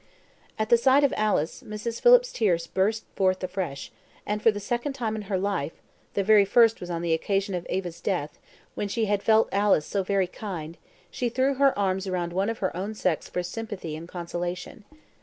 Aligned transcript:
At 0.57 0.69
the 0.69 0.79
sight 0.79 1.03
of 1.03 1.13
Alice, 1.15 1.61
Mrs. 1.61 2.01
Phillips's 2.01 2.33
tears 2.33 2.65
burst 2.65 3.05
forth 3.15 3.43
afresh, 3.43 3.91
and 4.25 4.41
for 4.41 4.49
the 4.49 4.59
second 4.59 4.93
time 4.93 5.15
in 5.15 5.21
her 5.29 5.37
life 5.37 5.73
(the 6.15 6.23
first 6.43 6.81
was 6.81 6.89
on 6.89 7.03
the 7.03 7.13
occasion 7.13 7.53
of 7.53 7.67
Eva's 7.69 8.01
death, 8.01 8.39
when 8.73 8.87
she 8.87 9.05
had 9.05 9.21
felt 9.21 9.47
Alice 9.51 9.85
so 9.85 10.01
very 10.01 10.25
kind), 10.25 10.79
she 11.11 11.29
threw 11.29 11.53
her 11.53 11.77
arms 11.77 12.09
round 12.09 12.33
one 12.33 12.49
of 12.49 12.57
her 12.65 12.75
own 12.75 12.95
sex 12.95 13.29
for 13.29 13.43
sympathy 13.43 13.95
and 13.95 14.07
consolation. 14.07 14.85